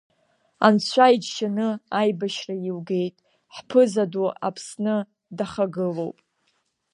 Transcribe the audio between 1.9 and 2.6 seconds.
аибашьра